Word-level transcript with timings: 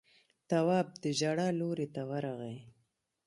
تواب 0.49 0.87
د 1.03 1.05
ژړا 1.19 1.47
لورې 1.59 1.87
ته 1.95 2.01
ورغی. 2.09 2.57